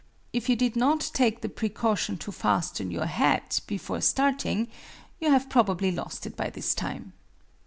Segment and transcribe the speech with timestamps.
[0.33, 4.67] If you did not take the precaution to fasten your hat before starting,
[5.19, 7.13] you have probably lost it by this time.